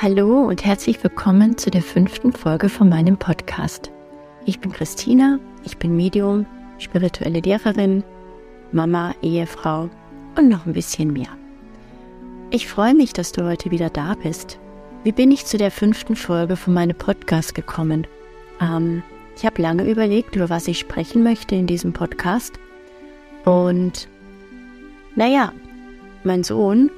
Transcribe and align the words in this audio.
Hallo 0.00 0.42
und 0.42 0.64
herzlich 0.64 1.02
willkommen 1.02 1.58
zu 1.58 1.72
der 1.72 1.82
fünften 1.82 2.32
Folge 2.32 2.68
von 2.68 2.88
meinem 2.88 3.16
Podcast. 3.16 3.90
Ich 4.46 4.60
bin 4.60 4.70
Christina, 4.70 5.40
ich 5.64 5.76
bin 5.76 5.96
Medium, 5.96 6.46
spirituelle 6.78 7.40
Lehrerin, 7.40 8.04
Mama, 8.70 9.16
Ehefrau 9.22 9.90
und 10.36 10.48
noch 10.48 10.66
ein 10.66 10.72
bisschen 10.72 11.12
mehr. 11.12 11.36
Ich 12.50 12.68
freue 12.68 12.94
mich, 12.94 13.12
dass 13.12 13.32
du 13.32 13.44
heute 13.44 13.72
wieder 13.72 13.90
da 13.90 14.14
bist. 14.14 14.60
Wie 15.02 15.10
bin 15.10 15.32
ich 15.32 15.46
zu 15.46 15.58
der 15.58 15.72
fünften 15.72 16.14
Folge 16.14 16.54
von 16.54 16.74
meinem 16.74 16.96
Podcast 16.96 17.56
gekommen? 17.56 18.06
Ähm, 18.60 19.02
ich 19.36 19.44
habe 19.44 19.60
lange 19.60 19.82
überlegt, 19.82 20.36
über 20.36 20.48
was 20.48 20.68
ich 20.68 20.78
sprechen 20.78 21.24
möchte 21.24 21.56
in 21.56 21.66
diesem 21.66 21.92
Podcast. 21.92 22.60
Und 23.44 24.06
naja, 25.16 25.52
mein 26.22 26.44
Sohn 26.44 26.88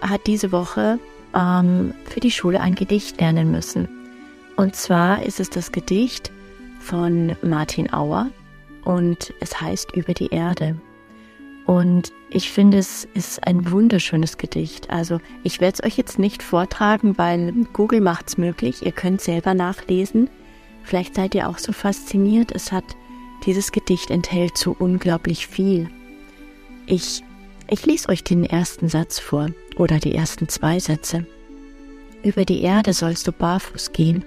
hat 0.00 0.28
diese 0.28 0.52
Woche 0.52 1.00
ähm, 1.36 1.94
für 2.08 2.20
die 2.20 2.30
Schule 2.30 2.60
ein 2.60 2.74
Gedicht 2.74 3.20
lernen 3.20 3.50
müssen. 3.50 3.88
Und 4.56 4.74
zwar 4.74 5.22
ist 5.22 5.38
es 5.38 5.50
das 5.50 5.70
Gedicht 5.70 6.32
von 6.80 7.36
Martin 7.42 7.92
Auer 7.92 8.28
und 8.84 9.34
es 9.40 9.60
heißt 9.60 9.94
Über 9.94 10.14
die 10.14 10.28
Erde. 10.28 10.76
Und 11.66 12.12
ich 12.30 12.50
finde, 12.50 12.78
es 12.78 13.06
ist 13.14 13.44
ein 13.46 13.70
wunderschönes 13.70 14.38
Gedicht. 14.38 14.88
Also 14.88 15.20
ich 15.42 15.60
werde 15.60 15.78
es 15.80 15.84
euch 15.84 15.98
jetzt 15.98 16.18
nicht 16.18 16.42
vortragen, 16.42 17.18
weil 17.18 17.52
Google 17.72 18.00
macht 18.00 18.28
es 18.28 18.38
möglich. 18.38 18.86
Ihr 18.86 18.92
könnt 18.92 19.20
selber 19.20 19.52
nachlesen. 19.52 20.30
Vielleicht 20.84 21.16
seid 21.16 21.34
ihr 21.34 21.48
auch 21.48 21.58
so 21.58 21.72
fasziniert. 21.72 22.52
Es 22.52 22.70
hat, 22.70 22.84
dieses 23.44 23.72
Gedicht 23.72 24.10
enthält 24.10 24.56
so 24.56 24.76
unglaublich 24.78 25.48
viel. 25.48 25.90
Ich, 26.86 27.24
ich 27.68 27.84
lese 27.84 28.08
euch 28.10 28.22
den 28.22 28.44
ersten 28.44 28.88
Satz 28.88 29.18
vor 29.18 29.48
oder 29.76 29.98
die 29.98 30.14
ersten 30.14 30.48
zwei 30.48 30.78
Sätze. 30.78 31.26
Über 32.26 32.44
die 32.44 32.62
Erde 32.62 32.92
sollst 32.92 33.28
du 33.28 33.30
barfuß 33.30 33.92
gehen. 33.92 34.24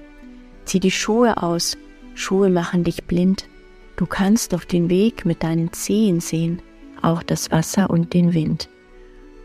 Zieh 0.63 0.79
die 0.79 0.89
Schuhe 0.89 1.43
aus, 1.43 1.77
Schuhe 2.15 2.49
machen 2.49 2.85
dich 2.85 3.03
blind. 3.03 3.49
Du 3.97 4.05
kannst 4.05 4.53
auf 4.53 4.65
den 4.65 4.89
Weg 4.89 5.25
mit 5.25 5.43
deinen 5.43 5.73
Zehen 5.73 6.21
sehen, 6.21 6.61
auch 7.01 7.21
das 7.23 7.51
Wasser 7.51 7.89
und 7.89 8.13
den 8.13 8.33
Wind. 8.33 8.69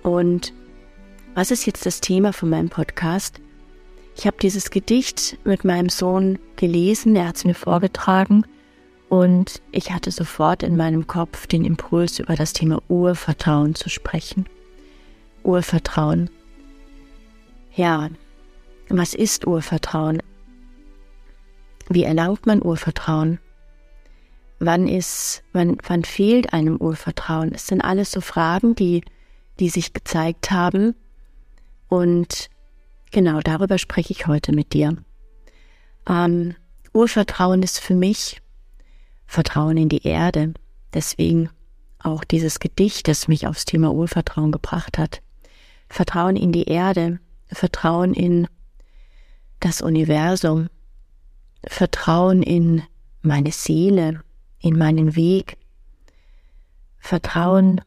Und 0.05 0.53
was 1.35 1.51
ist 1.51 1.67
jetzt 1.67 1.85
das 1.85 2.01
Thema 2.01 2.33
von 2.33 2.49
meinem 2.49 2.69
Podcast? 2.69 3.41
Ich 4.17 4.25
habe 4.25 4.37
dieses 4.41 4.71
Gedicht 4.71 5.37
mit 5.43 5.65
meinem 5.65 5.89
Sohn 5.89 6.39
gelesen, 6.55 7.17
er 7.17 7.27
hat 7.27 7.37
es 7.39 7.45
mir 7.45 7.57
vorgetragen 7.57 8.47
und 9.09 9.63
ich 9.73 9.91
hatte 9.91 10.13
sofort 10.13 10.63
in 10.63 10.77
meinem 10.77 11.09
Kopf 11.09 11.49
den 11.49 11.65
Impuls, 11.65 12.21
über 12.21 12.37
das 12.37 12.53
Thema 12.53 12.81
Urvertrauen 12.87 13.75
zu 13.75 13.89
sprechen. 13.91 14.47
Urvertrauen. 15.43 16.31
Ja, 17.75 18.11
was 18.89 19.15
ist 19.15 19.47
Urvertrauen? 19.47 20.23
Wie 21.89 22.05
erlangt 22.05 22.47
man 22.47 22.63
Urvertrauen? 22.63 23.39
Wann 24.59 24.89
ist, 24.89 25.43
wann, 25.53 25.79
wann 25.87 26.05
fehlt 26.05 26.53
einem 26.53 26.77
Urvertrauen? 26.77 27.53
Es 27.53 27.67
sind 27.67 27.83
alles 27.83 28.13
so 28.13 28.21
Fragen, 28.21 28.75
die, 28.75 29.03
die 29.61 29.69
sich 29.69 29.93
gezeigt 29.93 30.51
haben. 30.51 30.95
Und 31.89 32.49
genau 33.11 33.41
darüber 33.41 33.79
spreche 33.79 34.13
ich 34.13 34.27
heute 34.27 34.53
mit 34.53 34.73
dir. 34.73 34.97
Ähm, 36.09 36.55
Urvertrauen 36.93 37.63
ist 37.63 37.81
für 37.81 37.95
mich 37.95 38.41
Vertrauen 39.27 39.77
in 39.77 39.89
die 39.89 40.07
Erde. 40.07 40.55
Deswegen 40.95 41.51
auch 41.99 42.25
dieses 42.25 42.61
Gedicht, 42.61 43.09
das 43.09 43.29
mich 43.29 43.47
aufs 43.47 43.65
Thema 43.65 43.93
Urvertrauen 43.93 44.53
gebracht 44.53 44.99
hat. 44.99 45.21
Vertrauen 45.89 46.37
in 46.37 46.53
die 46.53 46.65
Erde, 46.65 47.19
Vertrauen 47.51 48.15
in 48.15 48.47
das 49.65 49.81
Universum, 49.81 50.69
Vertrauen 51.67 52.43
in 52.43 52.83
meine 53.23 53.51
Seele, 53.51 54.23
in 54.61 54.77
meinen 54.77 55.17
Weg, 55.17 55.57
Vertrauen 56.99 57.81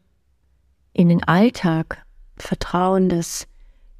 in 0.93 1.09
den 1.09 1.23
Alltag, 1.23 2.03
Vertrauen, 2.35 3.09
dass 3.09 3.47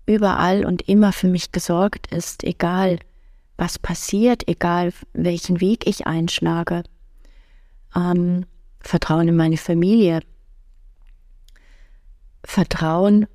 überall 0.07 0.65
und 0.65 0.89
immer 0.89 1.13
für 1.13 1.27
mich 1.27 1.51
gesorgt 1.51 2.07
ist, 2.07 2.43
egal 2.43 2.97
was 3.57 3.77
passiert, 3.77 4.47
egal 4.47 4.91
welchen 5.13 5.61
Weg 5.61 5.85
ich 5.85 6.07
einschlage. 6.07 6.83
Ähm, 7.95 8.45
Vertrauen 8.79 9.27
in 9.27 9.35
meine 9.35 9.57
Familie. 9.57 10.21
Vertrauen. 12.43 13.27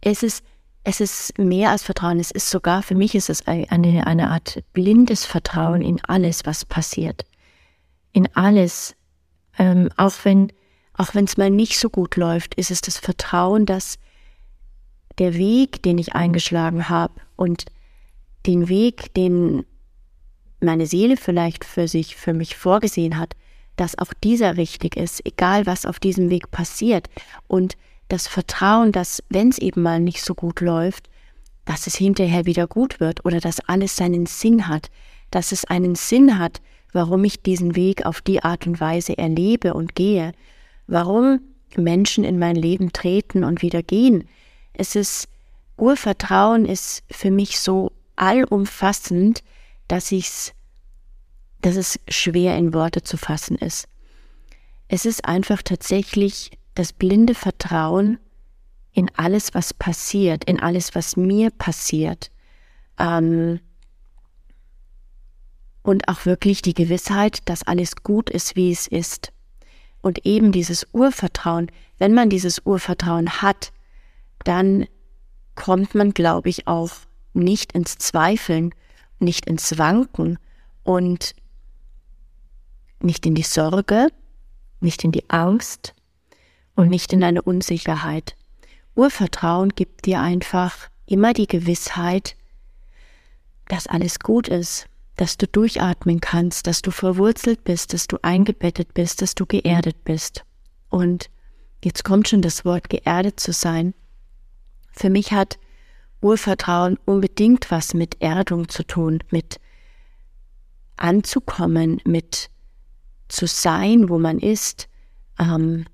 Es 0.00 0.22
ist 0.22 0.44
es 0.84 1.00
ist 1.00 1.38
mehr 1.38 1.70
als 1.70 1.82
Vertrauen, 1.82 2.20
es 2.20 2.30
ist 2.30 2.50
sogar, 2.50 2.82
für 2.82 2.94
mich 2.94 3.14
ist 3.14 3.30
es 3.30 3.46
eine, 3.46 4.06
eine 4.06 4.30
Art 4.30 4.62
blindes 4.72 5.24
Vertrauen 5.26 5.82
in 5.82 6.02
alles, 6.04 6.46
was 6.46 6.64
passiert. 6.64 7.24
In 8.12 8.28
alles, 8.34 8.96
ähm, 9.58 9.90
auch 9.96 10.14
wenn 10.24 10.52
auch 11.00 11.14
wenn 11.14 11.24
es 11.24 11.38
mal 11.38 11.48
nicht 11.48 11.78
so 11.78 11.88
gut 11.88 12.16
läuft, 12.16 12.54
ist 12.56 12.70
es 12.70 12.82
das 12.82 12.98
Vertrauen, 12.98 13.64
dass 13.64 13.98
der 15.18 15.32
Weg, 15.32 15.82
den 15.82 15.96
ich 15.96 16.14
eingeschlagen 16.14 16.90
habe 16.90 17.14
und 17.36 17.64
den 18.44 18.68
Weg, 18.68 19.14
den 19.14 19.64
meine 20.60 20.86
Seele 20.86 21.16
vielleicht 21.16 21.64
für 21.64 21.88
sich, 21.88 22.16
für 22.16 22.34
mich 22.34 22.54
vorgesehen 22.54 23.16
hat, 23.16 23.34
dass 23.76 23.96
auch 23.96 24.12
dieser 24.22 24.58
richtig 24.58 24.94
ist, 24.94 25.24
egal 25.24 25.64
was 25.64 25.86
auf 25.86 26.00
diesem 26.00 26.28
Weg 26.28 26.50
passiert. 26.50 27.08
Und 27.46 27.78
das 28.12 28.26
Vertrauen, 28.26 28.92
dass 28.92 29.22
wenn 29.28 29.48
es 29.48 29.58
eben 29.58 29.82
mal 29.82 30.00
nicht 30.00 30.22
so 30.22 30.34
gut 30.34 30.60
läuft, 30.60 31.08
dass 31.64 31.86
es 31.86 31.94
hinterher 31.94 32.46
wieder 32.46 32.66
gut 32.66 33.00
wird 33.00 33.24
oder 33.24 33.40
dass 33.40 33.60
alles 33.60 33.96
seinen 33.96 34.26
Sinn 34.26 34.68
hat, 34.68 34.90
dass 35.30 35.52
es 35.52 35.64
einen 35.64 35.94
Sinn 35.94 36.38
hat, 36.38 36.60
warum 36.92 37.24
ich 37.24 37.42
diesen 37.42 37.76
Weg 37.76 38.04
auf 38.04 38.20
die 38.20 38.42
Art 38.42 38.66
und 38.66 38.80
Weise 38.80 39.16
erlebe 39.16 39.74
und 39.74 39.94
gehe, 39.94 40.32
warum 40.86 41.40
Menschen 41.76 42.24
in 42.24 42.38
mein 42.38 42.56
Leben 42.56 42.92
treten 42.92 43.44
und 43.44 43.62
wieder 43.62 43.82
gehen. 43.82 44.28
Es 44.72 44.96
ist, 44.96 45.28
Urvertrauen 45.76 46.64
ist 46.66 47.04
für 47.10 47.30
mich 47.30 47.60
so 47.60 47.92
allumfassend, 48.16 49.44
dass 49.86 50.10
ich's, 50.10 50.52
dass 51.62 51.76
es 51.76 52.00
schwer 52.08 52.56
in 52.56 52.74
Worte 52.74 53.02
zu 53.02 53.16
fassen 53.16 53.56
ist. 53.56 53.86
Es 54.88 55.04
ist 55.06 55.24
einfach 55.24 55.62
tatsächlich 55.62 56.50
das 56.74 56.92
blinde 56.92 57.34
Vertrauen 57.34 58.18
in 58.92 59.10
alles, 59.16 59.54
was 59.54 59.74
passiert, 59.74 60.44
in 60.44 60.60
alles, 60.60 60.94
was 60.94 61.16
mir 61.16 61.50
passiert. 61.50 62.30
Ähm, 62.98 63.60
und 65.82 66.08
auch 66.08 66.26
wirklich 66.26 66.62
die 66.62 66.74
Gewissheit, 66.74 67.48
dass 67.48 67.62
alles 67.62 67.96
gut 67.96 68.30
ist, 68.30 68.56
wie 68.56 68.70
es 68.70 68.86
ist. 68.86 69.32
Und 70.02 70.26
eben 70.26 70.52
dieses 70.52 70.86
Urvertrauen, 70.92 71.70
wenn 71.98 72.14
man 72.14 72.30
dieses 72.30 72.60
Urvertrauen 72.64 73.42
hat, 73.42 73.72
dann 74.44 74.86
kommt 75.54 75.94
man, 75.94 76.12
glaube 76.12 76.48
ich, 76.48 76.66
auch 76.66 76.90
nicht 77.32 77.72
ins 77.72 77.98
Zweifeln, 77.98 78.74
nicht 79.18 79.46
ins 79.46 79.78
Wanken 79.78 80.38
und 80.82 81.34
nicht 83.00 83.26
in 83.26 83.34
die 83.34 83.42
Sorge, 83.42 84.08
nicht 84.80 85.04
in 85.04 85.12
die 85.12 85.28
Angst, 85.28 85.94
und 86.80 86.88
nicht 86.88 87.12
in 87.12 87.22
eine 87.22 87.42
Unsicherheit. 87.42 88.36
Urvertrauen 88.94 89.68
gibt 89.68 90.06
dir 90.06 90.20
einfach 90.20 90.88
immer 91.04 91.34
die 91.34 91.46
Gewissheit, 91.46 92.36
dass 93.68 93.86
alles 93.86 94.18
gut 94.18 94.48
ist, 94.48 94.86
dass 95.16 95.36
du 95.36 95.46
durchatmen 95.46 96.20
kannst, 96.20 96.66
dass 96.66 96.80
du 96.80 96.90
verwurzelt 96.90 97.64
bist, 97.64 97.92
dass 97.92 98.06
du 98.06 98.16
eingebettet 98.22 98.94
bist, 98.94 99.20
dass 99.20 99.34
du 99.34 99.44
geerdet 99.44 100.04
bist. 100.04 100.44
Und 100.88 101.28
jetzt 101.84 102.02
kommt 102.02 102.28
schon 102.28 102.40
das 102.40 102.64
Wort 102.64 102.88
geerdet 102.88 103.38
zu 103.38 103.52
sein. 103.52 103.92
Für 104.92 105.10
mich 105.10 105.32
hat 105.32 105.58
Urvertrauen 106.22 106.98
unbedingt 107.04 107.70
was 107.70 107.92
mit 107.92 108.22
Erdung 108.22 108.70
zu 108.70 108.86
tun, 108.86 109.22
mit 109.30 109.60
anzukommen, 110.96 112.00
mit 112.06 112.48
zu 113.28 113.46
sein, 113.46 114.08
wo 114.08 114.18
man 114.18 114.38
ist, 114.38 114.88
ähm, 115.38 115.84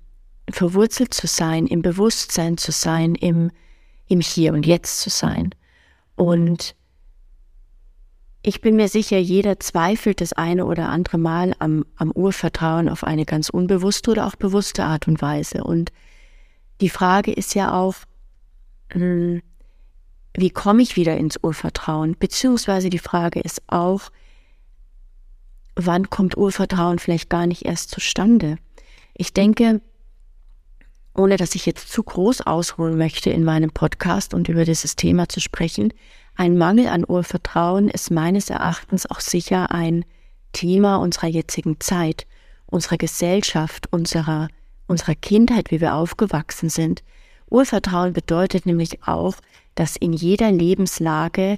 verwurzelt 0.49 1.13
zu 1.13 1.27
sein, 1.27 1.67
im 1.67 1.81
Bewusstsein 1.81 2.57
zu 2.57 2.71
sein, 2.71 3.15
im, 3.15 3.51
im 4.07 4.21
Hier 4.21 4.53
und 4.53 4.65
Jetzt 4.65 5.01
zu 5.01 5.09
sein. 5.09 5.53
Und 6.15 6.75
ich 8.41 8.61
bin 8.61 8.77
mir 8.77 8.87
sicher, 8.87 9.17
jeder 9.17 9.59
zweifelt 9.59 10.21
das 10.21 10.33
eine 10.33 10.65
oder 10.65 10.89
andere 10.89 11.17
Mal 11.17 11.53
am, 11.59 11.85
am 11.97 12.11
Urvertrauen 12.11 12.87
auf 12.87 13.03
eine 13.03 13.25
ganz 13.25 13.49
unbewusste 13.49 14.11
oder 14.11 14.25
auch 14.25 14.35
bewusste 14.35 14.85
Art 14.85 15.07
und 15.07 15.21
Weise. 15.21 15.63
Und 15.63 15.91
die 16.79 16.89
Frage 16.89 17.33
ist 17.33 17.55
ja 17.55 17.73
auch, 17.73 17.95
hm, 18.93 19.41
wie 20.33 20.49
komme 20.51 20.81
ich 20.81 20.95
wieder 20.95 21.17
ins 21.17 21.37
Urvertrauen? 21.41 22.15
Beziehungsweise 22.17 22.89
die 22.89 22.99
Frage 22.99 23.41
ist 23.41 23.61
auch, 23.67 24.11
wann 25.75 26.09
kommt 26.09 26.37
Urvertrauen 26.37 26.99
vielleicht 26.99 27.29
gar 27.29 27.47
nicht 27.47 27.65
erst 27.65 27.89
zustande? 27.91 28.57
Ich 29.13 29.33
denke, 29.33 29.81
ohne 31.17 31.37
dass 31.37 31.55
ich 31.55 31.65
jetzt 31.65 31.91
zu 31.91 32.03
groß 32.03 32.41
ausholen 32.41 32.97
möchte 32.97 33.29
in 33.29 33.43
meinem 33.43 33.71
Podcast 33.71 34.33
und 34.33 34.47
über 34.47 34.63
dieses 34.63 34.95
Thema 34.95 35.27
zu 35.27 35.41
sprechen, 35.41 35.91
ein 36.35 36.57
Mangel 36.57 36.87
an 36.87 37.03
Urvertrauen 37.05 37.89
ist 37.89 38.11
meines 38.11 38.51
Erachtens 38.51 39.09
auch 39.09 39.19
sicher 39.19 39.71
ein 39.71 40.05
Thema 40.53 40.97
unserer 40.97 41.27
jetzigen 41.27 41.79
Zeit, 41.79 42.27
unserer 42.67 42.97
Gesellschaft, 42.97 43.91
unserer, 43.91 44.49
unserer 44.85 45.15
Kindheit, 45.15 45.71
wie 45.71 45.81
wir 45.81 45.95
aufgewachsen 45.95 46.69
sind. 46.69 47.03
Urvertrauen 47.49 48.13
bedeutet 48.13 48.67
nämlich 48.67 49.03
auch, 49.03 49.35
dass 49.73 49.95
in 49.95 50.13
jeder 50.13 50.51
Lebenslage 50.51 51.57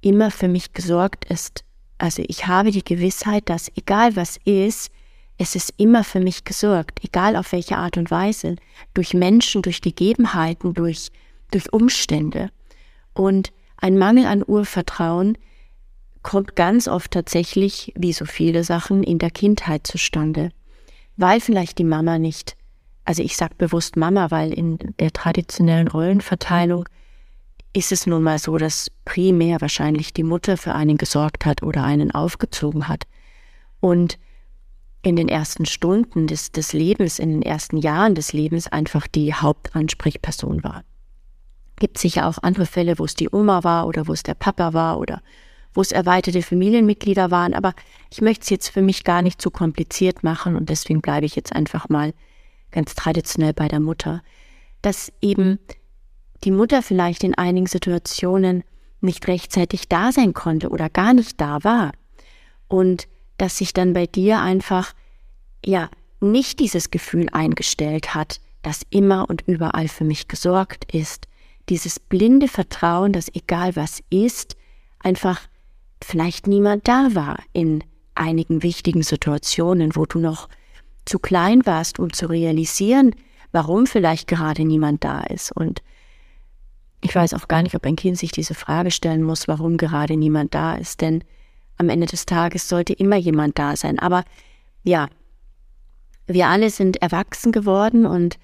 immer 0.00 0.30
für 0.30 0.48
mich 0.48 0.72
gesorgt 0.72 1.24
ist. 1.24 1.64
Also 1.98 2.22
ich 2.26 2.46
habe 2.46 2.70
die 2.70 2.84
Gewissheit, 2.84 3.48
dass 3.48 3.72
egal 3.76 4.14
was 4.14 4.38
ist, 4.44 4.92
es 5.38 5.54
ist 5.56 5.74
immer 5.76 6.04
für 6.04 6.20
mich 6.20 6.44
gesorgt, 6.44 7.00
egal 7.02 7.36
auf 7.36 7.52
welche 7.52 7.76
Art 7.76 7.96
und 7.96 8.10
Weise, 8.10 8.56
durch 8.94 9.14
Menschen, 9.14 9.62
durch 9.62 9.80
Gegebenheiten, 9.80 10.74
durch, 10.74 11.10
durch 11.50 11.72
Umstände. 11.72 12.50
Und 13.14 13.52
ein 13.76 13.98
Mangel 13.98 14.26
an 14.26 14.44
Urvertrauen 14.46 15.36
kommt 16.22 16.54
ganz 16.54 16.86
oft 16.86 17.10
tatsächlich, 17.10 17.92
wie 17.96 18.12
so 18.12 18.24
viele 18.24 18.62
Sachen, 18.64 19.02
in 19.02 19.18
der 19.18 19.30
Kindheit 19.30 19.86
zustande, 19.86 20.50
weil 21.16 21.40
vielleicht 21.40 21.78
die 21.78 21.84
Mama 21.84 22.18
nicht, 22.18 22.56
also 23.04 23.22
ich 23.22 23.36
sage 23.36 23.54
bewusst 23.58 23.96
Mama, 23.96 24.30
weil 24.30 24.52
in 24.52 24.78
der 25.00 25.12
traditionellen 25.12 25.88
Rollenverteilung 25.88 26.88
ist 27.72 27.90
es 27.90 28.06
nun 28.06 28.22
mal 28.22 28.38
so, 28.38 28.58
dass 28.58 28.90
primär 29.04 29.60
wahrscheinlich 29.60 30.12
die 30.12 30.22
Mutter 30.22 30.56
für 30.56 30.74
einen 30.74 30.98
gesorgt 30.98 31.46
hat 31.46 31.62
oder 31.62 31.82
einen 31.82 32.10
aufgezogen 32.12 32.86
hat. 32.86 33.04
Und 33.80 34.18
in 35.02 35.16
den 35.16 35.28
ersten 35.28 35.66
Stunden 35.66 36.26
des, 36.26 36.52
des 36.52 36.72
Lebens, 36.72 37.18
in 37.18 37.30
den 37.30 37.42
ersten 37.42 37.76
Jahren 37.76 38.14
des 38.14 38.32
Lebens 38.32 38.68
einfach 38.68 39.06
die 39.06 39.34
Hauptansprechperson 39.34 40.62
war. 40.62 40.84
Gibt 41.76 41.98
sicher 41.98 42.28
auch 42.28 42.38
andere 42.42 42.66
Fälle, 42.66 42.98
wo 42.98 43.04
es 43.04 43.14
die 43.14 43.28
Oma 43.30 43.64
war 43.64 43.86
oder 43.86 44.06
wo 44.06 44.12
es 44.12 44.22
der 44.22 44.34
Papa 44.34 44.72
war 44.72 44.98
oder 44.98 45.20
wo 45.74 45.80
es 45.80 45.90
erweiterte 45.90 46.42
Familienmitglieder 46.42 47.30
waren, 47.30 47.54
aber 47.54 47.74
ich 48.10 48.20
möchte 48.20 48.42
es 48.42 48.50
jetzt 48.50 48.68
für 48.68 48.82
mich 48.82 49.04
gar 49.04 49.22
nicht 49.22 49.40
zu 49.40 49.50
kompliziert 49.50 50.22
machen 50.22 50.54
und 50.54 50.68
deswegen 50.68 51.00
bleibe 51.00 51.26
ich 51.26 51.34
jetzt 51.34 51.54
einfach 51.54 51.88
mal 51.88 52.12
ganz 52.70 52.94
traditionell 52.94 53.54
bei 53.54 53.68
der 53.68 53.80
Mutter, 53.80 54.22
dass 54.82 55.12
eben 55.20 55.58
die 56.44 56.50
Mutter 56.50 56.82
vielleicht 56.82 57.24
in 57.24 57.34
einigen 57.34 57.66
Situationen 57.66 58.64
nicht 59.00 59.26
rechtzeitig 59.28 59.88
da 59.88 60.12
sein 60.12 60.34
konnte 60.34 60.68
oder 60.68 60.88
gar 60.88 61.14
nicht 61.14 61.40
da 61.40 61.64
war 61.64 61.92
und 62.68 63.08
dass 63.42 63.58
sich 63.58 63.72
dann 63.72 63.92
bei 63.92 64.06
dir 64.06 64.40
einfach, 64.40 64.92
ja, 65.64 65.90
nicht 66.20 66.60
dieses 66.60 66.92
Gefühl 66.92 67.26
eingestellt 67.32 68.14
hat, 68.14 68.40
dass 68.62 68.86
immer 68.90 69.28
und 69.28 69.42
überall 69.48 69.88
für 69.88 70.04
mich 70.04 70.28
gesorgt 70.28 70.94
ist. 70.94 71.26
Dieses 71.68 71.98
blinde 71.98 72.46
Vertrauen, 72.46 73.12
dass 73.12 73.34
egal 73.34 73.74
was 73.74 74.00
ist, 74.10 74.54
einfach 75.00 75.40
vielleicht 76.00 76.46
niemand 76.46 76.86
da 76.86 77.16
war 77.16 77.42
in 77.52 77.82
einigen 78.14 78.62
wichtigen 78.62 79.02
Situationen, 79.02 79.96
wo 79.96 80.06
du 80.06 80.20
noch 80.20 80.48
zu 81.04 81.18
klein 81.18 81.66
warst, 81.66 81.98
um 81.98 82.12
zu 82.12 82.26
realisieren, 82.26 83.12
warum 83.50 83.88
vielleicht 83.88 84.28
gerade 84.28 84.64
niemand 84.64 85.02
da 85.02 85.22
ist. 85.22 85.50
Und 85.50 85.82
ich 87.00 87.12
weiß 87.12 87.34
auch 87.34 87.48
gar 87.48 87.64
nicht, 87.64 87.74
ob 87.74 87.84
ein 87.86 87.96
Kind 87.96 88.18
sich 88.18 88.30
diese 88.30 88.54
Frage 88.54 88.92
stellen 88.92 89.24
muss, 89.24 89.48
warum 89.48 89.78
gerade 89.78 90.16
niemand 90.16 90.54
da 90.54 90.76
ist, 90.76 91.00
denn 91.00 91.24
am 91.78 91.88
Ende 91.88 92.06
des 92.06 92.26
Tages 92.26 92.68
sollte 92.68 92.92
immer 92.92 93.16
jemand 93.16 93.58
da 93.58 93.76
sein. 93.76 93.98
Aber 93.98 94.24
ja, 94.82 95.08
wir 96.26 96.48
alle 96.48 96.70
sind 96.70 97.02
erwachsen 97.02 97.52
geworden 97.52 98.06
und 98.06 98.38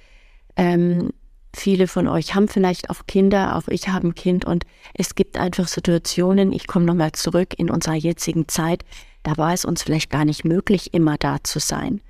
ähm, 0.56 1.10
viele 1.54 1.86
von 1.86 2.08
euch 2.08 2.34
haben 2.34 2.48
vielleicht 2.48 2.90
auch 2.90 3.06
Kinder, 3.06 3.56
auch 3.56 3.68
ich 3.68 3.88
habe 3.88 4.08
ein 4.08 4.14
Kind 4.14 4.44
und 4.44 4.64
es 4.94 5.14
gibt 5.14 5.36
einfach 5.38 5.68
Situationen, 5.68 6.52
ich 6.52 6.66
komme 6.66 6.84
nochmal 6.84 7.12
zurück 7.12 7.54
in 7.56 7.70
unserer 7.70 7.94
jetzigen 7.94 8.48
Zeit, 8.48 8.84
da 9.22 9.36
war 9.36 9.52
es 9.52 9.64
uns 9.64 9.82
vielleicht 9.82 10.10
gar 10.10 10.24
nicht 10.24 10.44
möglich, 10.44 10.94
immer 10.94 11.16
da 11.16 11.38
zu 11.42 11.58
sein. 11.58 12.00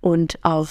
Und 0.00 0.38
auch 0.42 0.68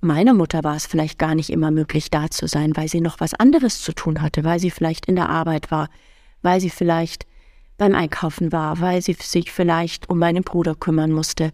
meiner 0.00 0.34
Mutter 0.34 0.62
war 0.62 0.76
es 0.76 0.86
vielleicht 0.86 1.18
gar 1.18 1.34
nicht 1.34 1.50
immer 1.50 1.70
möglich, 1.70 2.10
da 2.10 2.30
zu 2.30 2.46
sein, 2.46 2.76
weil 2.76 2.88
sie 2.88 3.00
noch 3.00 3.20
was 3.20 3.34
anderes 3.34 3.82
zu 3.82 3.92
tun 3.92 4.20
hatte, 4.20 4.44
weil 4.44 4.60
sie 4.60 4.70
vielleicht 4.70 5.06
in 5.06 5.16
der 5.16 5.28
Arbeit 5.28 5.70
war, 5.70 5.88
weil 6.42 6.60
sie 6.60 6.70
vielleicht 6.70 7.26
beim 7.78 7.94
Einkaufen 7.94 8.52
war, 8.52 8.80
weil 8.80 9.02
sie 9.02 9.14
sich 9.14 9.52
vielleicht 9.52 10.08
um 10.08 10.18
meinen 10.18 10.42
Bruder 10.42 10.74
kümmern 10.74 11.12
musste. 11.12 11.52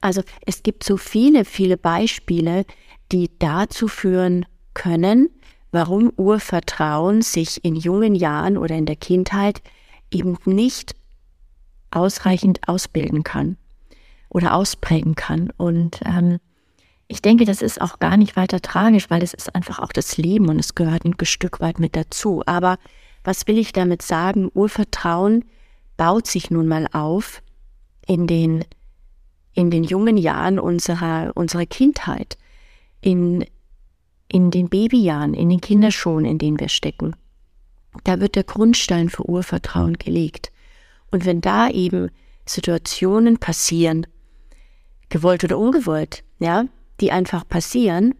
Also 0.00 0.22
es 0.46 0.62
gibt 0.62 0.84
so 0.84 0.96
viele, 0.96 1.44
viele 1.44 1.76
Beispiele, 1.76 2.64
die 3.10 3.30
dazu 3.38 3.88
führen 3.88 4.46
können, 4.74 5.28
warum 5.72 6.12
Urvertrauen 6.16 7.22
sich 7.22 7.64
in 7.64 7.74
jungen 7.74 8.14
Jahren 8.14 8.56
oder 8.56 8.76
in 8.76 8.86
der 8.86 8.96
Kindheit 8.96 9.60
eben 10.10 10.38
nicht 10.44 10.94
ausreichend 11.90 12.60
ausbilden 12.68 13.22
kann 13.22 13.56
oder 14.28 14.54
ausprägen 14.54 15.14
kann. 15.14 15.50
Und 15.56 16.00
ähm, 16.04 16.38
ich 17.08 17.22
denke, 17.22 17.44
das 17.44 17.62
ist 17.62 17.80
auch 17.80 17.98
gar 17.98 18.16
nicht 18.16 18.36
weiter 18.36 18.60
tragisch, 18.60 19.10
weil 19.10 19.22
es 19.22 19.34
ist 19.34 19.54
einfach 19.54 19.78
auch 19.78 19.92
das 19.92 20.16
Leben 20.16 20.48
und 20.48 20.58
es 20.58 20.74
gehört 20.74 21.04
ein 21.04 21.16
Stück 21.22 21.60
weit 21.60 21.78
mit 21.78 21.96
dazu. 21.96 22.42
Aber 22.46 22.78
was 23.28 23.46
will 23.46 23.58
ich 23.58 23.74
damit 23.74 24.00
sagen? 24.00 24.50
Urvertrauen 24.54 25.44
baut 25.98 26.26
sich 26.26 26.50
nun 26.50 26.66
mal 26.66 26.88
auf 26.92 27.42
in 28.06 28.26
den, 28.26 28.64
in 29.52 29.70
den 29.70 29.84
jungen 29.84 30.16
Jahren 30.16 30.58
unserer, 30.58 31.32
unserer 31.34 31.66
Kindheit, 31.66 32.38
in, 33.02 33.44
in 34.28 34.50
den 34.50 34.70
Babyjahren, 34.70 35.34
in 35.34 35.50
den 35.50 35.60
Kinderschuhen, 35.60 36.24
in 36.24 36.38
denen 36.38 36.58
wir 36.58 36.70
stecken. 36.70 37.14
Da 38.04 38.18
wird 38.18 38.34
der 38.34 38.44
Grundstein 38.44 39.10
für 39.10 39.28
Urvertrauen 39.28 39.98
gelegt. 39.98 40.50
Und 41.10 41.26
wenn 41.26 41.42
da 41.42 41.68
eben 41.68 42.08
Situationen 42.46 43.36
passieren, 43.36 44.06
gewollt 45.10 45.44
oder 45.44 45.58
ungewollt, 45.58 46.24
ja, 46.38 46.64
die 47.02 47.12
einfach 47.12 47.46
passieren, 47.46 48.14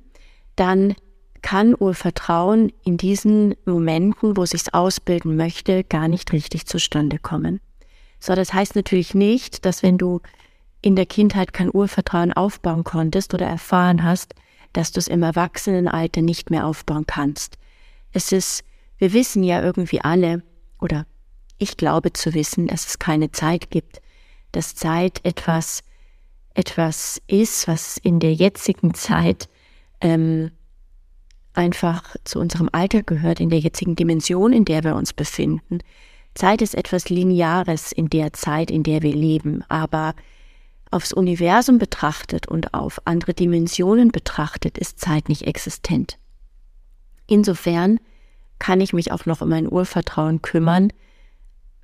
dann 0.54 0.96
kann 1.43 1.75
Urvertrauen 1.75 2.73
in 2.85 2.96
diesen 2.96 3.55
Momenten, 3.64 4.37
wo 4.37 4.44
sich's 4.44 4.73
ausbilden 4.73 5.37
möchte, 5.37 5.85
gar 5.85 6.08
nicht 6.08 6.32
richtig 6.32 6.67
zustande 6.67 7.19
kommen. 7.19 7.61
So, 8.20 8.35
das 8.35 8.52
heißt 8.52 8.76
natürlich 8.76 9.14
nicht, 9.14 9.64
dass 9.64 9.82
wenn 9.82 9.99
du 9.99 10.20
in 10.83 10.97
der 10.97 11.07
Kindheit 11.07 11.52
kein 11.52 11.71
Urvertrauen 11.73 12.33
aufbauen 12.33 12.85
konntest 12.85 13.35
oder 13.35 13.47
erfahren 13.47 14.02
hast, 14.02 14.35
dass 14.73 14.92
du 14.92 15.00
es 15.00 15.09
im 15.09 15.23
Erwachsenenalter 15.23 16.23
nicht 16.23 16.50
mehr 16.50 16.66
aufbauen 16.66 17.07
kannst. 17.07 17.59
Es 18.12 18.33
ist, 18.33 18.64
wir 18.99 19.12
wissen 19.12 19.42
ja 19.42 19.62
irgendwie 19.62 20.00
alle, 20.00 20.42
oder 20.80 21.07
ich 21.59 21.76
glaube 21.76 22.12
zu 22.12 22.35
wissen, 22.35 22.66
dass 22.66 22.87
es 22.87 22.99
keine 22.99 23.33
Zeit 23.33 23.71
gibt, 23.71 24.00
dass 24.52 24.75
Zeit 24.75 25.21
etwas, 25.25 25.83
etwas 26.54 27.21
ist, 27.26 27.68
was 27.68 27.99
in 27.99 28.21
der 28.21 28.35
jetzigen 28.35 28.95
Zeit 28.95 29.49
ähm, 30.00 30.52
einfach 31.58 32.16
zu 32.24 32.38
unserem 32.38 32.70
Alter 32.72 33.02
gehört, 33.02 33.40
in 33.40 33.50
der 33.50 33.58
jetzigen 33.58 33.96
Dimension, 33.96 34.52
in 34.52 34.64
der 34.64 34.84
wir 34.84 34.94
uns 34.94 35.12
befinden. 35.12 35.80
Zeit 36.34 36.62
ist 36.62 36.74
etwas 36.74 37.08
Lineares 37.10 37.90
in 37.90 38.08
der 38.08 38.32
Zeit, 38.32 38.70
in 38.70 38.84
der 38.84 39.02
wir 39.02 39.12
leben, 39.12 39.64
aber 39.68 40.14
aufs 40.90 41.12
Universum 41.12 41.78
betrachtet 41.78 42.46
und 42.46 42.72
auf 42.74 43.02
andere 43.04 43.34
Dimensionen 43.34 44.10
betrachtet 44.10 44.78
ist 44.78 45.00
Zeit 45.00 45.28
nicht 45.28 45.42
existent. 45.42 46.16
Insofern 47.26 47.98
kann 48.58 48.80
ich 48.80 48.92
mich 48.92 49.12
auch 49.12 49.26
noch 49.26 49.40
um 49.40 49.48
mein 49.48 49.70
Urvertrauen 49.70 50.40
kümmern, 50.40 50.92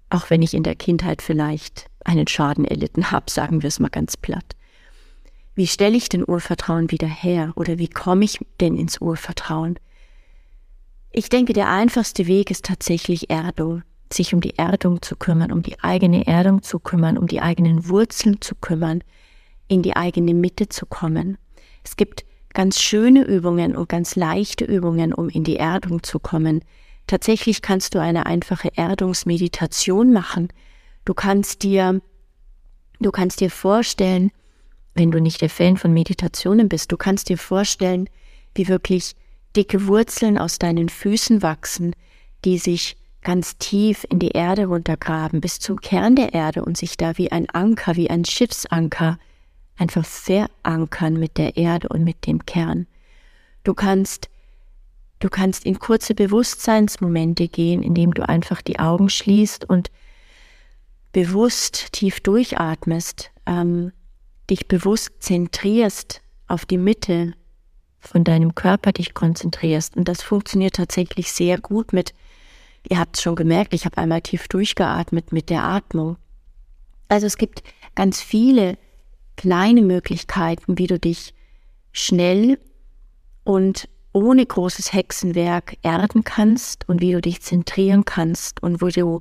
auch 0.08 0.30
wenn 0.30 0.40
ich 0.40 0.54
in 0.54 0.62
der 0.62 0.76
Kindheit 0.76 1.20
vielleicht 1.20 1.86
einen 2.04 2.28
Schaden 2.28 2.64
erlitten 2.64 3.10
habe, 3.10 3.30
sagen 3.30 3.62
wir 3.62 3.68
es 3.68 3.80
mal 3.80 3.90
ganz 3.90 4.16
platt. 4.16 4.54
Wie 5.54 5.68
stelle 5.68 5.96
ich 5.96 6.08
denn 6.08 6.24
Urvertrauen 6.26 6.90
wieder 6.90 7.06
her 7.06 7.52
oder 7.54 7.78
wie 7.78 7.88
komme 7.88 8.24
ich 8.24 8.40
denn 8.60 8.76
ins 8.76 9.00
Urvertrauen? 9.00 9.78
Ich 11.12 11.28
denke, 11.28 11.52
der 11.52 11.68
einfachste 11.68 12.26
Weg 12.26 12.50
ist 12.50 12.64
tatsächlich 12.64 13.30
Erdung, 13.30 13.82
sich 14.12 14.34
um 14.34 14.40
die 14.40 14.58
Erdung 14.58 15.00
zu 15.00 15.14
kümmern, 15.14 15.52
um 15.52 15.62
die 15.62 15.78
eigene 15.78 16.26
Erdung 16.26 16.62
zu 16.62 16.80
kümmern, 16.80 17.16
um 17.16 17.28
die 17.28 17.40
eigenen 17.40 17.88
Wurzeln 17.88 18.40
zu 18.40 18.56
kümmern, 18.56 19.04
in 19.68 19.82
die 19.82 19.94
eigene 19.94 20.34
Mitte 20.34 20.68
zu 20.68 20.86
kommen. 20.86 21.38
Es 21.84 21.96
gibt 21.96 22.24
ganz 22.52 22.80
schöne 22.80 23.22
Übungen 23.24 23.76
und 23.76 23.88
ganz 23.88 24.16
leichte 24.16 24.64
Übungen, 24.64 25.14
um 25.14 25.28
in 25.28 25.44
die 25.44 25.56
Erdung 25.56 26.02
zu 26.02 26.18
kommen. 26.18 26.64
Tatsächlich 27.06 27.62
kannst 27.62 27.94
du 27.94 28.00
eine 28.00 28.26
einfache 28.26 28.70
Erdungsmeditation 28.74 30.12
machen. 30.12 30.48
Du 31.04 31.14
kannst 31.14 31.62
dir, 31.62 32.00
du 32.98 33.10
kannst 33.12 33.40
dir 33.40 33.50
vorstellen, 33.50 34.32
wenn 34.94 35.10
du 35.10 35.20
nicht 35.20 35.40
der 35.40 35.50
Fan 35.50 35.76
von 35.76 35.92
Meditationen 35.92 36.68
bist, 36.68 36.92
du 36.92 36.96
kannst 36.96 37.28
dir 37.28 37.38
vorstellen, 37.38 38.08
wie 38.54 38.68
wirklich 38.68 39.14
dicke 39.56 39.86
Wurzeln 39.86 40.38
aus 40.38 40.58
deinen 40.58 40.88
Füßen 40.88 41.42
wachsen, 41.42 41.94
die 42.44 42.58
sich 42.58 42.96
ganz 43.22 43.56
tief 43.58 44.06
in 44.08 44.18
die 44.18 44.30
Erde 44.30 44.66
runtergraben, 44.66 45.40
bis 45.40 45.58
zum 45.58 45.80
Kern 45.80 46.14
der 46.14 46.34
Erde 46.34 46.64
und 46.64 46.76
sich 46.76 46.96
da 46.96 47.16
wie 47.18 47.32
ein 47.32 47.48
Anker, 47.50 47.96
wie 47.96 48.10
ein 48.10 48.24
Schiffsanker 48.24 49.18
einfach 49.76 50.04
verankern 50.04 51.14
mit 51.14 51.38
der 51.38 51.56
Erde 51.56 51.88
und 51.88 52.04
mit 52.04 52.26
dem 52.26 52.44
Kern. 52.46 52.86
Du 53.64 53.74
kannst, 53.74 54.28
du 55.18 55.28
kannst 55.28 55.64
in 55.64 55.78
kurze 55.78 56.14
Bewusstseinsmomente 56.14 57.48
gehen, 57.48 57.82
indem 57.82 58.12
du 58.12 58.28
einfach 58.28 58.62
die 58.62 58.78
Augen 58.78 59.08
schließt 59.08 59.68
und 59.68 59.90
bewusst 61.12 61.92
tief 61.92 62.20
durchatmest, 62.20 63.30
ähm, 63.46 63.92
dich 64.50 64.68
bewusst 64.68 65.12
zentrierst 65.20 66.22
auf 66.46 66.66
die 66.66 66.78
Mitte 66.78 67.34
von 67.98 68.24
deinem 68.24 68.54
Körper, 68.54 68.92
dich 68.92 69.14
konzentrierst. 69.14 69.96
Und 69.96 70.08
das 70.08 70.22
funktioniert 70.22 70.76
tatsächlich 70.76 71.32
sehr 71.32 71.58
gut 71.58 71.92
mit, 71.92 72.14
ihr 72.88 72.98
habt 72.98 73.16
es 73.16 73.22
schon 73.22 73.36
gemerkt, 73.36 73.72
ich 73.74 73.84
habe 73.84 73.98
einmal 73.98 74.20
tief 74.20 74.48
durchgeatmet 74.48 75.32
mit 75.32 75.50
der 75.50 75.64
Atmung. 75.64 76.16
Also 77.08 77.26
es 77.26 77.38
gibt 77.38 77.62
ganz 77.94 78.20
viele 78.20 78.76
kleine 79.36 79.82
Möglichkeiten, 79.82 80.78
wie 80.78 80.86
du 80.86 80.98
dich 80.98 81.34
schnell 81.92 82.58
und 83.44 83.88
ohne 84.12 84.46
großes 84.46 84.92
Hexenwerk 84.92 85.76
erden 85.82 86.24
kannst 86.24 86.88
und 86.88 87.00
wie 87.00 87.12
du 87.12 87.20
dich 87.20 87.42
zentrieren 87.42 88.04
kannst 88.04 88.62
und 88.62 88.80
wo 88.80 88.88
du 88.88 89.20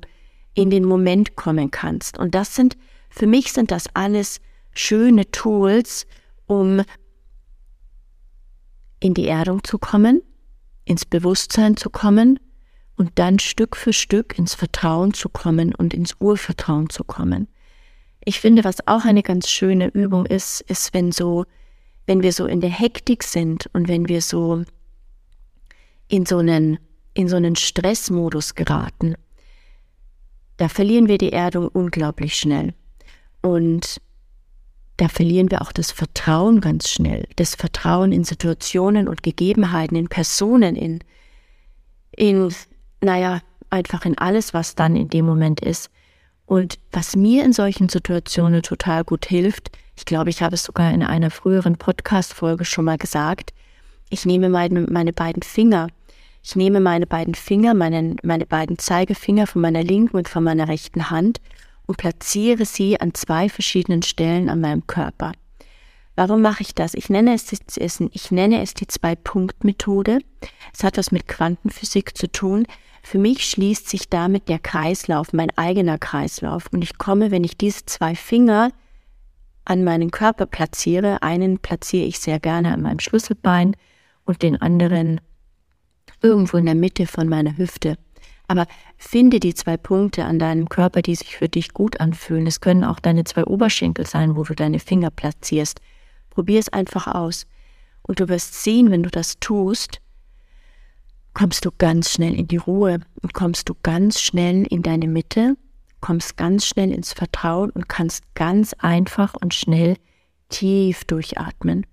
in 0.54 0.70
den 0.70 0.86
Moment 0.86 1.36
kommen 1.36 1.72
kannst. 1.72 2.18
Und 2.20 2.36
das 2.36 2.56
sind, 2.56 2.78
für 3.10 3.26
mich 3.26 3.54
sind 3.54 3.72
das 3.72 3.88
alles 3.96 4.40
schöne 4.74 5.30
Tools, 5.32 6.06
um 6.46 6.82
in 9.00 9.14
die 9.14 9.28
Erdung 9.28 9.64
zu 9.64 9.78
kommen, 9.78 10.22
ins 10.86 11.06
Bewusstsein 11.06 11.78
zu 11.78 11.90
kommen 11.90 12.40
und 12.96 13.12
dann 13.16 13.40
Stück 13.40 13.76
für 13.76 13.94
Stück 13.94 14.38
ins 14.38 14.54
Vertrauen 14.54 15.14
zu 15.14 15.30
kommen 15.30 15.74
und 15.76 15.94
ins 15.94 16.16
Urvertrauen 16.20 16.90
zu 16.90 17.04
kommen. 17.04 17.48
Ich 18.26 18.40
finde, 18.40 18.64
was 18.64 18.88
auch 18.88 19.04
eine 19.04 19.24
ganz 19.24 19.50
schöne 19.50 19.88
Übung 19.88 20.26
ist, 20.26 20.62
ist, 20.62 20.94
wenn 20.94 21.12
so, 21.12 21.46
wenn 22.06 22.24
wir 22.24 22.32
so 22.32 22.46
in 22.46 22.62
der 22.62 22.70
Hektik 22.70 23.24
sind 23.24 23.70
und 23.74 23.88
wenn 23.88 24.08
wir 24.08 24.22
so 24.22 24.64
in 26.08 26.26
so 26.26 26.38
einen, 26.38 26.80
in 27.14 27.28
so 27.28 27.36
einen 27.36 27.56
Stressmodus 27.56 28.56
geraten, 28.56 29.16
da 30.58 30.70
verlieren 30.70 31.08
wir 31.08 31.18
die 31.18 31.34
Erdung 31.34 31.68
unglaublich 31.68 32.36
schnell. 32.36 32.74
Und 33.42 34.00
da 34.98 35.08
verlieren 35.08 35.50
wir 35.52 35.62
auch 35.62 35.72
das 35.72 35.92
Vertrauen 35.92 36.62
ganz 36.62 36.90
schnell. 36.90 37.28
Das 37.36 37.56
Vertrauen 37.56 38.12
in 38.12 38.24
Situationen 38.24 39.08
und 39.08 39.24
Gegebenheiten, 39.24 39.96
in 39.96 40.08
Personen, 40.08 40.76
in, 40.76 41.00
in, 42.12 42.54
naja, 43.02 43.42
einfach 43.70 44.06
in 44.06 44.18
alles, 44.18 44.54
was 44.54 44.76
dann 44.76 44.96
in 44.96 45.10
dem 45.10 45.26
Moment 45.26 45.60
ist. 45.62 45.90
Und 46.46 46.78
was 46.92 47.16
mir 47.16 47.44
in 47.44 47.54
solchen 47.54 47.90
Situationen 47.90 48.62
total 48.62 49.04
gut 49.04 49.26
hilft, 49.26 49.72
ich 49.96 50.06
glaube, 50.06 50.30
ich 50.30 50.42
habe 50.42 50.56
es 50.56 50.64
sogar 50.64 50.92
in 50.92 51.04
einer 51.04 51.32
früheren 51.32 51.78
Podcast-Folge 51.78 52.66
schon 52.66 52.86
mal 52.86 52.98
gesagt, 52.98 53.54
ich 54.10 54.26
nehme 54.26 54.50
meine, 54.50 54.82
meine 54.82 55.14
beiden 55.14 55.42
Finger 55.42 55.88
ich 56.46 56.58
nehme 56.58 56.82
meine 56.82 57.08
beiden 57.08 57.36
Finger, 57.36 57.74
meine, 57.74 58.18
meine 58.22 58.46
beiden 58.46 58.78
Zeigefinger 58.78 59.48
von 59.48 59.62
meiner 59.62 59.82
linken 59.82 60.18
und 60.18 60.28
von 60.28 60.44
meiner 60.44 60.68
rechten 60.68 61.10
Hand 61.10 61.40
und 61.86 61.98
platziere 61.98 62.66
sie 62.66 63.00
an 63.00 63.14
zwei 63.14 63.50
verschiedenen 63.50 64.02
Stellen 64.02 64.50
an 64.50 64.62
meinem 64.62 64.88
Körper. 64.88 65.34
Warum 66.16 66.42
mache 66.42 66.62
ich 66.62 66.76
das? 66.76 66.94
Ich 66.94 67.10
nenne 67.10 67.34
es, 67.34 67.52
ich 67.52 68.32
nenne 68.32 68.62
es 68.62 68.76
die 68.76 68.88
Zwei-Punkt-Methode. 68.88 70.20
Es 70.72 70.84
hat 70.84 70.98
was 70.98 71.12
mit 71.12 71.28
Quantenphysik 71.28 72.16
zu 72.16 72.32
tun. 72.32 72.68
Für 73.02 73.18
mich 73.18 73.46
schließt 73.46 73.90
sich 73.90 74.10
damit 74.10 74.48
der 74.48 74.60
Kreislauf, 74.60 75.34
mein 75.34 75.50
eigener 75.58 75.98
Kreislauf. 75.98 76.68
Und 76.72 76.84
ich 76.84 76.98
komme, 77.00 77.32
wenn 77.32 77.44
ich 77.44 77.58
diese 77.58 77.86
zwei 77.86 78.16
Finger 78.16 78.72
an 79.66 79.84
meinen 79.84 80.12
Körper 80.12 80.46
platziere, 80.46 81.24
einen 81.24 81.58
platziere 81.58 82.06
ich 82.06 82.20
sehr 82.20 82.40
gerne 82.40 82.74
an 82.74 82.82
meinem 82.82 83.00
Schlüsselbein 83.00 83.76
und 84.24 84.44
den 84.44 84.62
anderen 84.62 85.20
irgendwo 86.22 86.58
in 86.58 86.66
der 86.66 86.76
Mitte 86.76 87.08
von 87.08 87.28
meiner 87.28 87.58
Hüfte. 87.58 87.98
Aber 88.54 88.68
finde 88.98 89.40
die 89.40 89.56
zwei 89.56 89.78
Punkte 89.78 90.26
an 90.26 90.38
deinem 90.38 90.70
Körper, 90.70 91.02
die 91.02 91.16
sich 91.16 91.38
für 91.38 91.50
dich 91.50 91.74
gut 91.74 92.00
anfühlen. 92.00 92.46
Es 92.46 92.62
können 92.62 92.84
auch 92.84 93.00
deine 93.00 93.24
zwei 93.24 93.46
Oberschenkel 93.46 94.06
sein, 94.06 94.36
wo 94.36 94.44
du 94.44 94.54
deine 94.54 94.78
Finger 94.78 95.10
platzierst. 95.10 95.82
Probier 96.30 96.60
es 96.60 96.70
einfach 96.70 97.08
aus. 97.08 97.48
Und 98.04 98.20
du 98.20 98.30
wirst 98.30 98.64
sehen, 98.64 98.92
wenn 98.92 99.02
du 99.02 99.10
das 99.10 99.40
tust, 99.40 100.02
kommst 101.34 101.66
du 101.66 101.72
ganz 101.76 102.12
schnell 102.12 102.36
in 102.36 102.48
die 102.48 102.58
Ruhe 102.58 103.00
und 103.24 103.34
kommst 103.34 103.70
du 103.70 103.76
ganz 103.82 104.22
schnell 104.22 104.68
in 104.70 104.84
deine 104.84 105.08
Mitte, 105.08 105.58
kommst 106.00 106.38
ganz 106.38 106.68
schnell 106.68 106.92
ins 106.92 107.12
Vertrauen 107.12 107.72
und 107.72 107.90
kannst 107.90 108.36
ganz 108.36 108.74
einfach 108.78 109.34
und 109.34 109.56
schnell 109.56 109.98
tief 110.50 111.06
durchatmen. 111.06 111.88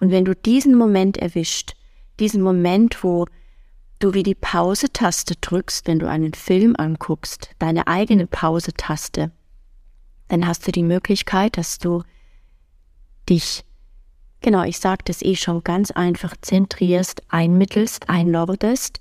Und 0.00 0.10
wenn 0.12 0.24
du 0.24 0.34
diesen 0.34 0.76
Moment 0.76 1.18
erwischt, 1.18 1.74
diesen 2.18 2.40
Moment, 2.40 3.04
wo 3.04 3.26
du 3.98 4.14
wie 4.14 4.22
die 4.22 4.34
Pause-Taste 4.34 5.34
drückst, 5.40 5.86
wenn 5.86 5.98
du 5.98 6.08
einen 6.08 6.34
Film 6.34 6.74
anguckst, 6.76 7.50
deine 7.58 7.86
eigene 7.86 8.26
Pause-Taste, 8.26 9.30
dann 10.28 10.46
hast 10.46 10.66
du 10.66 10.72
die 10.72 10.82
Möglichkeit, 10.82 11.56
dass 11.56 11.78
du 11.78 12.02
dich, 13.28 13.64
genau, 14.40 14.62
ich 14.64 14.78
sagte 14.78 15.12
es 15.12 15.22
eh 15.22 15.36
schon, 15.36 15.64
ganz 15.64 15.90
einfach 15.90 16.34
zentrierst, 16.40 17.22
einmittelst, 17.28 18.08
einlordest. 18.08 19.00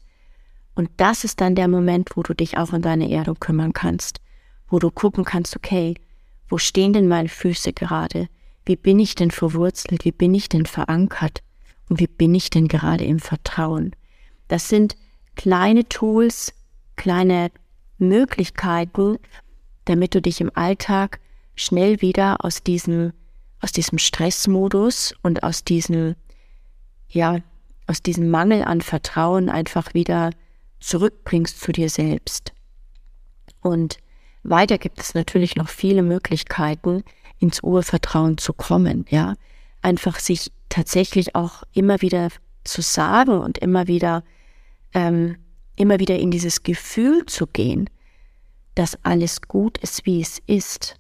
Und 0.76 0.90
das 0.98 1.24
ist 1.24 1.42
dann 1.42 1.56
der 1.56 1.68
Moment, 1.68 2.12
wo 2.16 2.24
du 2.24 2.34
dich 2.34 2.58
auch 2.58 2.74
um 2.74 2.82
deine 2.82 3.10
Erdung 3.10 3.40
kümmern 3.40 3.74
kannst, 3.74 4.20
wo 4.68 4.80
du 4.80 4.92
gucken 4.92 5.24
kannst, 5.24 5.56
okay, 5.56 5.96
wo 6.48 6.58
stehen 6.58 6.94
denn 6.94 7.08
meine 7.08 7.30
Füße 7.30 7.74
gerade? 7.74 8.28
Wie 8.66 8.76
bin 8.76 9.00
ich 9.00 9.16
denn 9.16 9.32
verwurzelt? 9.32 10.06
Wie 10.06 10.12
bin 10.12 10.34
ich 10.34 10.50
denn 10.50 10.66
verankert? 10.66 11.42
Und 11.90 12.00
wie 12.00 12.08
bin 12.08 12.34
ich 12.36 12.50
denn 12.50 12.68
gerade 12.68 13.04
im 13.06 13.20
Vertrauen? 13.20 13.96
Das 14.48 14.70
sind 14.70 14.96
kleine 15.36 15.88
Tools, 15.88 16.54
kleine 16.96 17.52
Möglichkeiten, 17.98 19.18
damit 19.86 20.16
du 20.16 20.22
dich 20.22 20.42
im 20.42 20.52
Alltag 20.56 21.20
schnell 21.56 22.02
wieder 22.02 22.44
aus 22.44 22.64
diesem, 22.64 23.14
aus 23.62 23.72
diesem 23.72 23.98
Stressmodus 23.98 25.14
und 25.24 25.44
aus 25.44 25.64
diesem, 25.64 26.16
ja, 27.10 27.40
aus 27.88 28.02
diesem 28.02 28.30
Mangel 28.30 28.64
an 28.64 28.82
Vertrauen 28.82 29.50
einfach 29.50 29.94
wieder 29.94 30.32
zurückbringst 30.80 31.60
zu 31.60 31.72
dir 31.72 31.90
selbst. 31.90 32.54
Und 33.62 33.98
weiter 34.44 34.78
gibt 34.78 35.00
es 35.00 35.14
natürlich 35.14 35.56
noch 35.56 35.70
viele 35.70 36.04
Möglichkeiten, 36.04 37.04
ins 37.40 37.62
Urvertrauen 37.64 38.38
zu 38.38 38.54
kommen, 38.54 39.06
ja. 39.10 39.36
Einfach 39.82 40.20
sich 40.20 40.52
tatsächlich 40.70 41.36
auch 41.36 41.64
immer 41.74 42.02
wieder 42.02 42.30
zu 42.64 42.82
sagen 42.82 43.40
und 43.40 43.60
immer 43.60 43.88
wieder 43.88 44.24
ähm, 44.96 45.38
immer 45.76 46.00
wieder 46.00 46.18
in 46.18 46.32
dieses 46.32 46.64
Gefühl 46.64 47.26
zu 47.28 47.46
gehen, 47.46 47.90
dass 48.74 48.98
alles 49.04 49.42
gut 49.42 49.78
ist, 49.78 50.06
wie 50.06 50.22
es 50.22 50.40
ist 50.48 50.96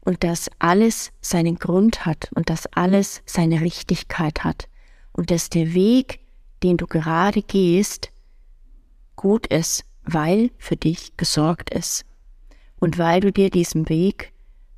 und 0.00 0.24
dass 0.24 0.50
alles 0.58 1.12
seinen 1.20 1.56
Grund 1.56 2.06
hat 2.06 2.30
und 2.34 2.48
dass 2.48 2.66
alles 2.68 3.22
seine 3.26 3.60
Richtigkeit 3.60 4.44
hat 4.44 4.68
und 5.12 5.30
dass 5.30 5.50
der 5.50 5.74
Weg, 5.74 6.20
den 6.62 6.76
du 6.76 6.86
gerade 6.86 7.42
gehst, 7.42 8.10
gut 9.16 9.46
ist, 9.48 9.84
weil 10.04 10.50
für 10.58 10.76
dich 10.76 11.16
gesorgt 11.16 11.70
ist 11.70 12.04
und 12.78 12.98
weil 12.98 13.20
du 13.20 13.32
dir 13.32 13.50
diesen 13.50 13.88
Weg 13.88 14.32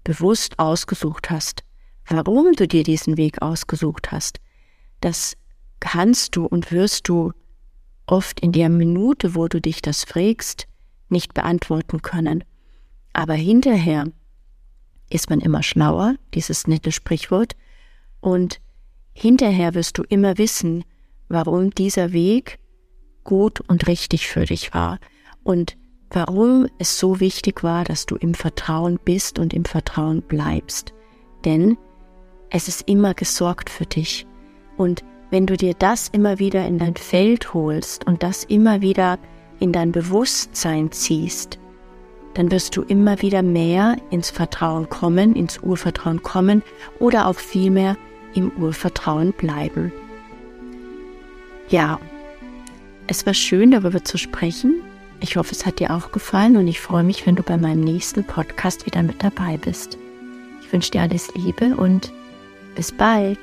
bewusst 0.04 0.58
ausgesucht 0.58 1.30
hast. 1.30 1.62
Warum 2.08 2.52
du 2.52 2.68
dir 2.68 2.84
diesen 2.84 3.16
Weg 3.16 3.42
ausgesucht 3.42 4.12
hast, 4.12 4.38
das 5.00 5.36
kannst 5.80 6.36
du 6.36 6.46
und 6.46 6.70
wirst 6.70 7.08
du 7.08 7.32
oft 8.06 8.40
in 8.40 8.52
der 8.52 8.68
Minute, 8.68 9.34
wo 9.34 9.48
du 9.48 9.60
dich 9.60 9.82
das 9.82 10.04
fragst, 10.04 10.66
nicht 11.08 11.34
beantworten 11.34 12.02
können. 12.02 12.44
Aber 13.12 13.34
hinterher 13.34 14.10
ist 15.08 15.30
man 15.30 15.40
immer 15.40 15.62
schlauer, 15.62 16.16
dieses 16.34 16.66
nette 16.66 16.92
Sprichwort, 16.92 17.56
und 18.20 18.60
hinterher 19.12 19.74
wirst 19.74 19.98
du 19.98 20.02
immer 20.02 20.36
wissen, 20.38 20.84
warum 21.28 21.70
dieser 21.70 22.12
Weg 22.12 22.58
gut 23.24 23.60
und 23.60 23.86
richtig 23.86 24.26
für 24.28 24.44
dich 24.44 24.74
war 24.74 24.98
und 25.42 25.76
warum 26.10 26.68
es 26.78 26.98
so 26.98 27.20
wichtig 27.20 27.62
war, 27.62 27.84
dass 27.84 28.06
du 28.06 28.16
im 28.16 28.34
Vertrauen 28.34 28.98
bist 29.04 29.38
und 29.38 29.52
im 29.52 29.64
Vertrauen 29.64 30.22
bleibst. 30.22 30.92
Denn 31.44 31.76
es 32.50 32.68
ist 32.68 32.88
immer 32.88 33.14
gesorgt 33.14 33.70
für 33.70 33.86
dich 33.86 34.26
und 34.76 35.04
wenn 35.30 35.46
du 35.46 35.56
dir 35.56 35.74
das 35.74 36.08
immer 36.08 36.38
wieder 36.38 36.66
in 36.66 36.78
dein 36.78 36.96
Feld 36.96 37.54
holst 37.54 38.06
und 38.06 38.22
das 38.22 38.44
immer 38.44 38.80
wieder 38.80 39.18
in 39.58 39.72
dein 39.72 39.92
Bewusstsein 39.92 40.92
ziehst, 40.92 41.58
dann 42.34 42.50
wirst 42.50 42.76
du 42.76 42.82
immer 42.82 43.22
wieder 43.22 43.42
mehr 43.42 43.96
ins 44.10 44.30
Vertrauen 44.30 44.88
kommen, 44.88 45.34
ins 45.34 45.58
Urvertrauen 45.58 46.22
kommen 46.22 46.62
oder 46.98 47.26
auch 47.26 47.38
vielmehr 47.38 47.96
im 48.34 48.52
Urvertrauen 48.52 49.32
bleiben. 49.32 49.92
Ja, 51.68 51.98
es 53.06 53.24
war 53.24 53.34
schön 53.34 53.70
darüber 53.70 54.04
zu 54.04 54.18
sprechen. 54.18 54.82
Ich 55.20 55.36
hoffe, 55.36 55.52
es 55.52 55.64
hat 55.64 55.80
dir 55.80 55.94
auch 55.94 56.12
gefallen 56.12 56.56
und 56.56 56.68
ich 56.68 56.80
freue 56.80 57.04
mich, 57.04 57.26
wenn 57.26 57.36
du 57.36 57.42
bei 57.42 57.56
meinem 57.56 57.80
nächsten 57.80 58.24
Podcast 58.24 58.84
wieder 58.84 59.02
mit 59.02 59.24
dabei 59.24 59.56
bist. 59.56 59.96
Ich 60.60 60.72
wünsche 60.72 60.90
dir 60.90 61.02
alles 61.02 61.32
Liebe 61.34 61.74
und 61.76 62.12
bis 62.74 62.92
bald. 62.92 63.38